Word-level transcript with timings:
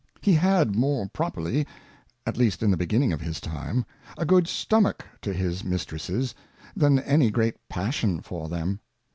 He 0.19 0.33
had 0.33 0.75
more 0.75 1.07
properly, 1.09 1.67
at 2.25 2.35
least 2.35 2.63
in 2.63 2.71
the 2.71 2.75
beginning 2.75 3.13
of 3.13 3.21
his 3.21 3.39
Time, 3.39 3.85
a 4.17 4.25
good 4.25 4.47
Stomach 4.47 5.05
to 5.21 5.31
his 5.31 5.63
Mistresses, 5.63 6.33
than 6.75 6.97
any 6.97 7.29
great 7.29 7.57
Passion 7.69 8.19
for 8.19 8.49
them. 8.49 8.79